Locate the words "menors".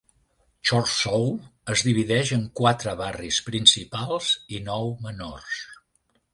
5.07-5.65